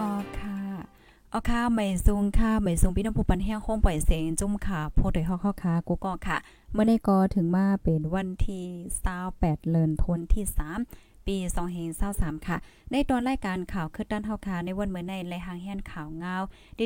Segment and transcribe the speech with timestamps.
[0.00, 0.58] อ๋อค่ะ
[1.32, 6.36] อ๋อค่ะไม่ซุงค่ะไม่ซุงพี่น้องผู้ปันแห้งโค้งปล่อยเสียงจุ่มค่ะโพดยฮอกเข้าค่ะกูก็ค่ะ
[6.72, 8.64] เมื่อได้ก็ถึงมาเป็นวันที่
[9.10, 10.44] 28เดือนธันวาที่
[10.78, 11.36] 3 ปี
[11.92, 12.56] 2523ค่ะ
[12.92, 16.34] ในตอนรายการข่าวคือด้านเฮาค่ะในวันเมื่อในและหางแห่นข่าวเงา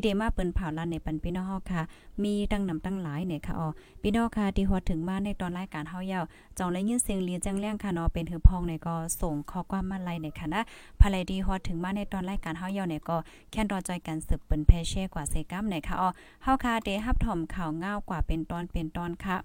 [0.07, 1.83] ดีๆมาเปิ้นเผาลานในปันพี่น้องเฮาค่ะ
[2.23, 3.69] มีตั้งนำตั้งหลายเนี่ยค่ะอ๋อ
[4.03, 6.25] พี่น้องค่ะที่ฮอดถึงมาในตอนรายการเฮาเยาว
[6.59, 10.61] จองและยินเสียงเรียนแจ้งแรงค่ะเนาะเป็นหือพองเนี่ยก็ส่งข้อความมาไลในค่ะนะ
[11.01, 13.17] ภายดีฮอดถึงมาในตอนรายการเฮาเยาเนี่ยก็
[13.51, 16.09] แค่นรอจอยกันสืบเปิ้นแพเช่กว่าเซกัมเนี่ยค่ะอ๋อ
[16.43, 19.37] เฮาค่ะได้รับถ่อมข่าวเงากว่าเป็นตอนเป็นตอนค่ะ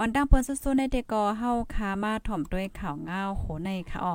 [0.00, 4.14] ออนดังเปิ้นสู้ๆในเดกอเฮาคามาถ่อมด้วยข่าวเงาโหในค่ะอ๋อ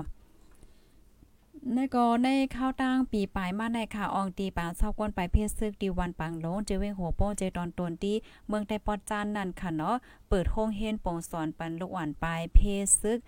[1.73, 8.15] ในก็ในข้าวตั้งปีปลายมาในค่ะอองตีปางเศร้าก้นไปเพศซึกดีวันปังลงเจเวงหัวโป้เจตอนตนที่
[8.47, 9.95] เมืองไต้ปอดจานนั่นค่ะเนาะ
[10.29, 13.19] เปิดโฮงเรียนปงสอนปันลูกอ่อนปลายเพศซึก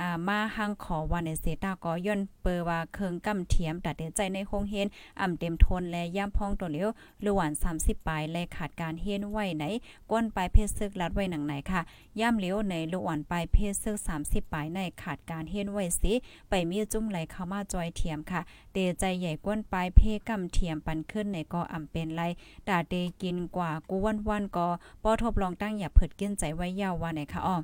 [0.00, 4.86] อ่ามาหังขอวันในเสตาก็ย่นเปอว่าเคิงกำเทียมตัดใจในโรงเรียน
[5.20, 6.90] อ่ำเต็มทนและย่ำพองตัวเลียว
[7.20, 9.64] หรือหวาน30ปลายและขาดการเฮียนไว้ไหน
[10.10, 11.80] ก้นปลายเพศซึกลัดไว้หนังไหนค่ะ
[12.20, 16.12] ย่ำเลียวในลูกอ่อนปลายเพศซึก30ปลายในขาดการเฮียนไว้สิ
[16.48, 18.40] ไปมีจุ้มไหลเข้ามาจอยเทียมค่ะ
[18.72, 22.22] เดใจใหญ่ก้นปลายเพกำเทียมปันขึ้นในก็อ่ำเป็นไร
[22.68, 24.68] ดาเดกินกว่ากูวันวันก็
[25.02, 27.56] ปอทบลองตั้งอย่าเผิดกินใจไว้ยาวว่าไหนค่ะอ้อ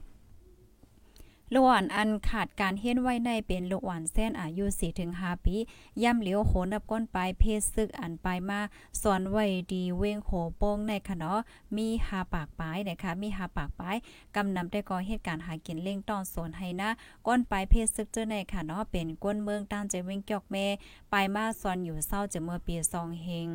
[1.53, 4.65] ลูกอ่อนอันขาดการเฮียนไว้ในเป็นลูกอ่อนเส้นอายุ
[5.05, 5.57] 4-5ปี
[6.03, 8.61] ย่ำเหลียวโหนับก้นปลายเพศซึกอันปลายมา
[9.03, 11.39] สอนไว้ดีเว้งโหโป้งในคะเนาะ
[11.77, 13.97] มีหาปากปลายนะคะมีหาปากปลาย
[14.37, 16.91] กำนำได้ก่อเหตุการณ์หากินเล่งต้อนสวนให้นะ
[17.27, 20.67] ก้นปลายเพศซึกเจ้าในค่ะเนาะเป็นก้นเมืองต้านใจเว้งเกียกแม่
[21.13, 23.51] ปลายมาสอนอยู่เศร้าจะเมื่อปี2เฮง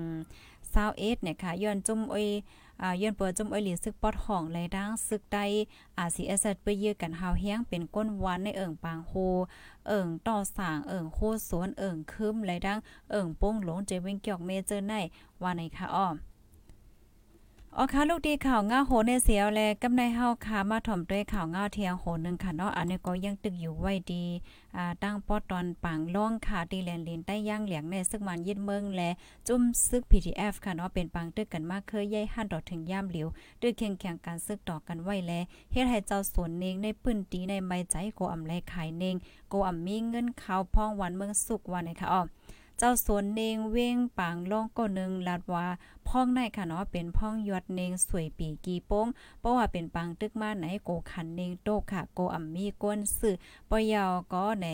[0.58, 2.28] 21เนี่ยค่ะย้อนจุ่มอ้อย
[2.82, 5.46] อ่าย้อนเปิดจมอ้อยหลีซึกปอดห้องไหลดังซึกได้
[5.98, 9.14] อาซีเอสไปเยือกันหาวแห้งเป็นก้นหวานในเอิ่งปางโฮ
[9.88, 11.20] เอิ่งต่อสางเอิ่งโค
[11.50, 12.80] สวนเอิ่งคืมไหลดัง
[13.12, 14.94] เอิ่งโป้งหลงเจเว้งเกียกเมเจอร์ใน
[15.42, 16.16] ว่าในค่ะอ้อม
[17.78, 24.26] อ๋อค่ะลูกดีข่าวง่าโหในเสียวแลกำในเฮาค่ะมาถ่อมด้วยข่าวง่าเทียงโหนึงค่ะเนาะอันนี้ก็ยังตึกอยู่ไว้ดี
[24.78, 29.10] อ่าตั้งปอตอนปังล่องค่ะดีแลนลินใต้ย่างเหลียงในซึกมันยิดเมืองและ
[29.48, 33.28] จุ่มซึก PTF ค่ะเนาะเป็นปังตึกกันมากเคยใหญ่หันดอกถึงย่ามเหลียว
[33.62, 35.34] ด้วยเคียงแข่งการซึกต่อกันไว้แล
[35.72, 39.16] เฮ็ดให้เจ้าสวนเนงในปื้นตีในไม้ใจโกอำไลขายเนง
[39.50, 42.22] โกอำมีเงินข้าวพองวันเมืองสุกวันนะคะอ้อ
[42.78, 45.68] เจ้าสวนเนงเว้งปางล่องก็นึงลาดว่า
[46.08, 49.08] พ่องในค่ะเนาะเป็นพ่องยอดเนงสวยปีกีโป้ง
[49.40, 53.36] เพราะว่าเป็นปังตึกมาไหนโกขันเนงโตค่ะโกอัมมีก้นสื่อ
[53.70, 54.68] ปยาวก็ไหน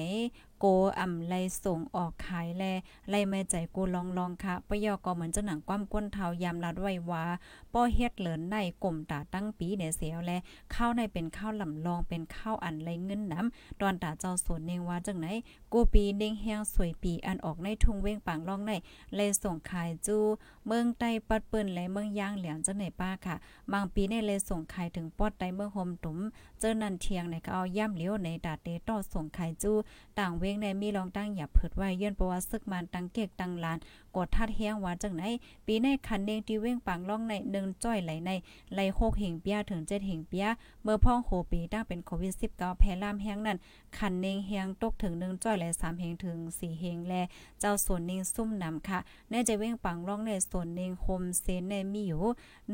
[0.59, 0.66] โก
[1.00, 1.34] อ่ำไล
[1.64, 2.64] ส่งออกขายแล
[3.09, 7.25] ไลไม่ใจกูลองลองค่ะปยอก็เหมือนเจ้าหนังความก้นเทายามลัดไว้ว่า
[7.74, 10.31] ป้อเฮ็ดเหลินในกลมตาตั้งปีเนี่ยเสียวแล
[10.74, 15.28] ข้าวในเป็นข้าวลำลองเป็นข้าวอันไรเงินน้ำตอนตาเจ้าสวนเนงว่าจังไหน
[15.74, 18.72] กูปีเนงแห้งสวยปีอันออกในทุ่งเว้งปางล่องใน
[19.16, 20.22] เลยส่งขายจู้
[20.66, 23.36] เมืองใต้ปัดเปิ้นและเมืองย่างเหลียงจังไหนป้าค่ะ
[23.74, 26.18] บางปีในเลยส่งขายถึงปอดใต้เมืองโฮมตุม
[26.59, 29.75] เจอนันเทียงในก็เอาย่ำเหลียวในดาเตต่อส่งขายจู้
[30.19, 33.78] ต่างเว้งในมีรองตั้งอย่าเผิดไว้เยื่นประวัติซึกมันตังเกกตังลาน
[34.16, 35.24] กดทัดเฮียงว่าจังไหน
[35.66, 38.32] ปีในคันเนงที่เว้งปังล่องในหนึ่งจ้อยไหลใน
[38.74, 40.48] ไหลหกเหงเปียถึงเจ็ดเหงเปีย
[40.84, 43.58] เมื่อพ่องโหปีตั้งเป็นโควิด 19 แพร่ล่ามแห้งนั้น
[43.98, 47.14] คันเนงเฮียงตกถึงหนึ่งจ้อยแลสามเหงถึงสี่เหงแล
[47.60, 49.00] เจ้าส่วนเนงซุ่มนำค่ะ
[49.30, 52.24] ในจะเว้งปังล่องในส่วนเนงโฮมเซนในมีอยู่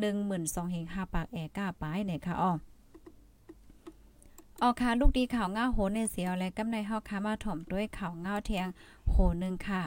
[0.09, 2.51] 12,000เหง5ปากแอก้าปายเนี่ยค่ะอ้อ
[4.61, 8.67] ออค่ะลูกดีข่าวง้าโหนในเสียวและกำในเฮาค่ะมาถ่อมด้วยข่าวง้าเทียง
[9.09, 9.83] โหนึงค่ะ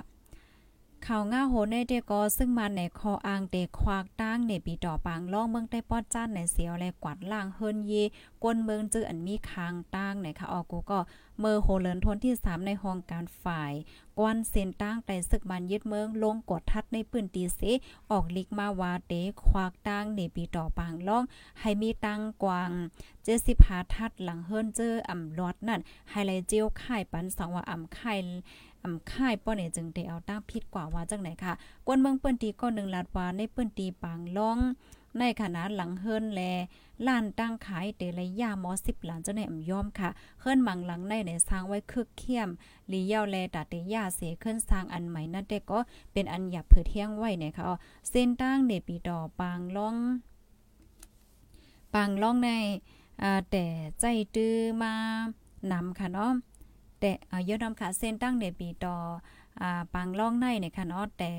[1.07, 7.93] ข่าวง่าโหนในเดกอซึ่งมาในคออ่างเตควากตั้งในปีต่อปางล่องเมืองใต้ปอดจ้านในเสียวและกวาดล่างเฮินเย
[8.43, 10.99] กวนเมืองจื้ออันมีคางตั้งในค่ะออกูก็
[11.41, 13.73] เมื่อโหเลินทนที่ 3 ในห้องการฝ่าย
[14.19, 17.61] กวนเซนตั้งแต่ศึกมันยึดเมืองลงกดทัดในปืนตีเส
[18.11, 19.13] ออกลิกมาวาเต
[19.47, 21.25] ควากตั้งในปีต่อปางล่อง
[21.61, 22.71] ให้มีตั้งกวาง
[23.23, 25.81] เจสิพาทัดหลังเฮิรนเจออ่ำลอดนั่น
[26.11, 28.19] ไฮไลเจียวค่ายปันสังว่าอ่ำค่าย
[28.83, 31.53] อ่ำค่ายป้อเนี่ยจึงได้เอาตั้งผิดกว่าว่าจังไหนค่ะ
[31.87, 34.59] กวนเมืองเปิ้นตีก็หนึ่งลาดว่าในเปิ้นตีปางล่อง
[35.19, 36.41] ในขณะหลังเฮิรนแล
[37.07, 40.11] ล้านตั้งขายเตระยะหมอ10ล้านเจ้าในอ่ำยอมค่ะ
[40.41, 42.49] เฮิรนมังหลังในในสร้างไว้คึกเข้ม
[42.93, 45.79] ลีเยาแลตาเตยาเสขึ้นสร้างอันใหม่นั่นแต่ก็
[46.13, 47.65] เป็นอันหยับเผือเที่ยงไว้เนี่ยค่ะ
[48.11, 49.97] เส้นตั้งเนปีดอปางล่อง
[51.95, 52.51] ปางล่องใน
[53.51, 53.65] แต่
[54.01, 54.93] ใจตื้อมา
[55.73, 56.33] นำค่ะเนาะ
[57.01, 58.97] แต่อ่ายอดนำค่ะเส้นตั้งเนปีดอ
[59.61, 61.33] อ่าปางล่องในเนี่ยค่ะเนาะแต่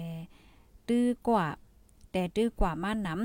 [0.88, 1.46] ตื้อกว่า
[2.12, 3.20] แต่ตื้อกว่ามานนำ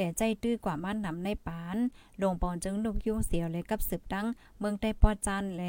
[0.00, 1.76] แต่ใจตื้อกว่าม่านนำในปาน
[2.22, 4.26] ลงปอนจึงลูกยุ่งเสียวเลยกับสืบตั้ง
[4.58, 5.62] เมืองใต้ปอจานแล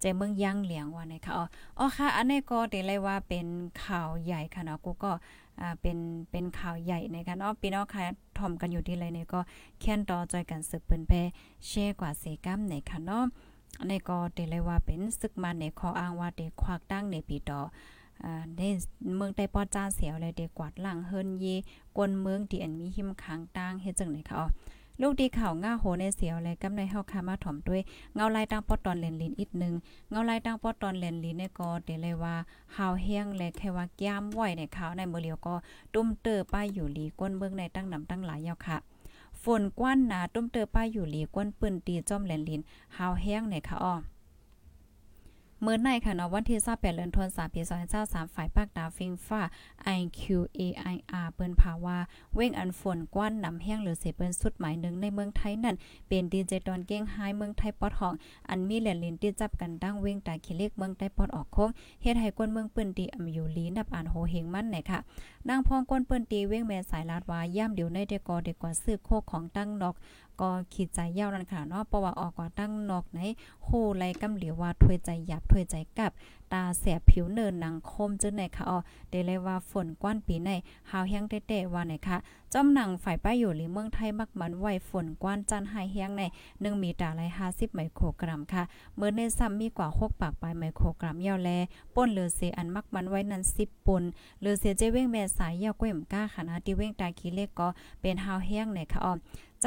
[0.00, 1.44] ใจเมืองย่างเหลียงว่านะคะอ๋อ
[1.78, 3.46] อ๋อค่ะ อันนี้ก็ได้เลยว่าเป็น
[3.84, 5.12] ข่าวใหญ่ค่ะเนาะกูก็
[5.60, 5.98] อ่าเป็น
[6.30, 8.02] เป็นข่าวใหญ่นะคะเนาะพี่น้องค่ะ
[8.38, 9.40] ทอมกันอยู่ที่ไรเนี่ยก็
[9.80, 11.12] แค้นต่อจอยกันสืบเปิ้นแพ
[11.66, 13.24] แช่กว่าเสกัมในค่ะเนาะ
[13.76, 17.60] ในนี้ก็ได้เลยว่าเป็นศึกมาในขออ้างว่าเด็กควักตั้งในปีต่อ
[18.56, 18.62] ใน
[19.16, 21.46] เมืองใต้ปอจ้าเสียวเลยเด็กกวาดล่างเฮิรนเย
[21.96, 24.46] กวนเมืองที่อันมีหิมค้างตั้งเฮ็ดจังไหนค่ะอ๋อ
[25.00, 27.80] ลูกดีข่าวง่าโหในเสียวเลยกำในเฮาคามาถ่อมด้วย
[28.14, 29.74] เงาลายตั้งปอตอนเลนลินอีกนึง
[30.10, 32.34] เงาลายตั้งปอตอนเลนลินเนี่ยก็ได้เลยว่า
[32.76, 35.54] หาวแห้งและแค่ว่าย่ามไว้ในข่าวในเมื้อเลียวก็
[35.94, 38.76] ตุ้มเตอป้ายอยู่หลีก้นเมืองในตั้งนำตั้งหลายยาวค่ะ
[39.42, 42.60] ฝนกว้านหนาตุ้มเตอป้ายอยู่หลีก้นปืนตีจ้อมแหลนลิน
[42.96, 43.94] หาวแห้งในค่ะอ้อ
[45.66, 47.60] เมื่อในค่ะเนาะวันที่28เดือนธันวาคมปี
[47.98, 49.40] 2023ฝ่ายภาคตาฟิงฟ้า
[49.98, 51.98] IQAIR เปิ้นภาวา
[52.34, 55.76] เว้งอันฝนกว้านนำแห้งหรือเสเปิ้นสุดหมายหนึ่งในเมืองไทยนั่น
[56.08, 58.14] เป็นดีเจตอนเก้งไฮเมืองไทยปอดห้อง
[58.48, 61.70] อันมีแหลนลินที่จับกันดั้งเว้งตาขี้เล็กเมืองใต้ปอดออกโค้ง
[62.02, 64.98] เฮ็ดให้ก้นเมืองปืนตีอำอยู่ลีนับอ่านโหเฮงมันไหนค่ะ
[65.48, 69.94] นางพองก้นเปิ้นตีเว้งแม่สายลาดว่าย่ำเดี๋ยวในเดกอเดกว่าซื้อโคของตั้งนอก
[70.40, 73.18] ก็ขีดใจยาวนั่นค่ะเนาะเพราะว่าออกกว่าตั้งนอกไหน
[73.64, 76.12] โหไลกำเหลียวว่าถวยใจหยับถวยใจกับ
[76.52, 78.78] ตาแสบผิวเนินหนังคมจึงไหนค่ะอ๋อ
[79.10, 80.50] เดเลยว่าฝนกว้านปีใน
[80.90, 82.16] หาวแห้งเตะๆว่าไหนค่ะ
[82.52, 86.22] จอมหนังฝ่ายป้ายอยู่หรือเมืองไทยมักมันไหวฝนกว้านจันหายแห้งใน
[86.52, 88.62] 1มีตาไหล50ไมโครกรัมค่ะ
[88.96, 91.50] เมื่อในซ้ำมีกว่า6ปากปลายไมโครกรัมยาวแล
[91.94, 94.02] ป่นเลือเสอันมักมันไว้นั้น10ปน
[94.40, 97.68] หรือเสียเจเว้งแม่สายยาวก้มก้าขนาดที่เว้งตาขี้เล็กก็
[98.00, 99.12] เป็นหาวแห้งในค่ะอ๋อ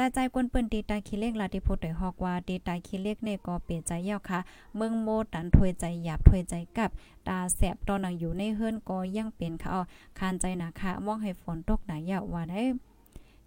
[0.00, 4.38] จใจกวนเปิ้นตีตาขี้เล็กลาติโพดได้ฮอกว่าตีตาขี้เล็กเนี่ยก็เปลี่ยนใจยาวค่ะ
[4.76, 6.90] เมืองโมตันถวยใจหยาบถวยใจกับ
[7.28, 9.82] ตาแสบตอนนังอยู่ในเฮือนก็ยังเป็นค่ะอ๋อ
[10.18, 12.62] คานใจหนาค่ะมองให้ฝนตกหนายาวว่าได้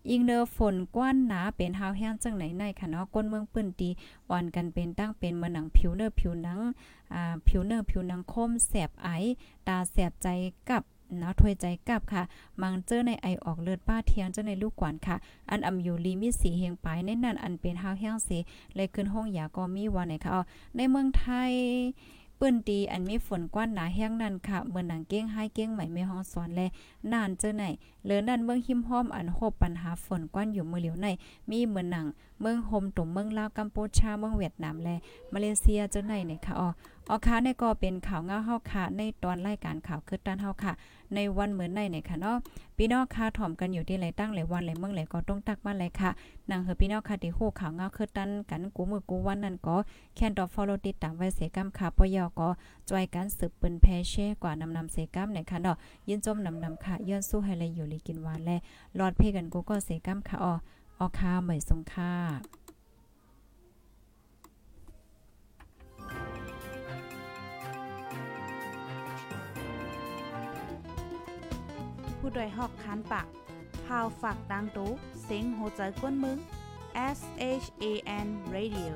[0.09, 3.89] ยิงเดอฝนกว้านหนาเป็นหาวแห้งจังไหนในค่ะเนาะก้นเมืองปื้นตี
[4.31, 6.59] วันกันเป็นตั้งเป็นเมือหนังผิวเนอผิวหนัง
[7.13, 9.09] อ่าผิวเนอผิวหนังคมแสบไอ
[9.67, 10.27] ตาแสบใจ
[10.69, 10.83] กับ
[11.21, 12.23] นะถวยใจกับค่ะ
[12.61, 15.15] มังเจอในไอออกเลือดป้าเทียงเจ้าในลูกกวนค่ะ
[15.49, 18.37] อันอำอยู่ลีมีสีเฮียงปลายในนั้นอันเป็นหาวแห้งสี
[18.75, 20.37] เลยขึ้นห้องยาก็มีวันไหนค่ะเอ
[20.75, 21.51] ในเมืองไทย
[22.43, 26.61] ปื้นตีอันมีฝนกว้านหนาแห้งนั่นค่ะเมื่อหนังเก้งให้เก้งใหม่ไม่ห้องสอนแล
[27.11, 27.63] นานเจอไหน
[28.03, 31.07] เหลือนั่นเมืองหิมห้อมอันโหบปัญหาฝนกว้านอยู่มือเหลียวใน
[31.49, 32.05] มีเมือนหนัง
[32.41, 34.95] เมืองโฮมตุ่มเมืองลาวกัมพูชาเมืองเวียดนามและ
[35.33, 36.67] มาเลเซียเจอไหนเนี่ยค่ะอ๋อ
[37.13, 40.73] ออค่ะในก็เป็นข่าวเงาเฮาค่ะ ในตอนรายการข่าวคือตันเฮาค่ะ
[41.15, 42.37] ในวันเหมือนในเนี่ยค่ะเนาะ
[42.77, 46.09] พี่น้องค่ะถ่อมกันอยู่ที่ไหนตั้งหลายวันหลายเมืองหลายก็ต้องตักมาเลยค่ะ
[46.49, 49.75] นางเฮอพี่น้องค่ะที่ฮู้ข่าวเงาคือตันกันกูมือกูวันนั้นก็
[50.15, 52.49] แค่นดอ follow ติดตามไว้เสกำค่ะปยอก็
[52.89, 55.75] จอยกันสืบปืนแพเช่กว่านำนำเสกำเนี่ยค่ะเนาะ
[56.07, 58.57] ยินจมนำนำค่ะย้อนสู้ให้เลยอยู่ลีกินหวานและ
[58.99, 60.53] รอดเพ่กันกูก็เสกำค่ะอ๋อ
[60.99, 62.11] ออค่ะเหมยสงค่ะ
[72.31, 73.27] ผู้วยหอกคันปาก
[73.85, 74.91] พาวฝากดังตู้
[75.23, 76.37] เซ็งโหใจกวนมึง
[77.17, 77.19] S
[77.63, 77.85] H A
[78.25, 78.91] N Radio